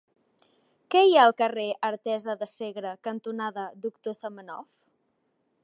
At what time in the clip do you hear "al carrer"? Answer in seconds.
1.25-1.65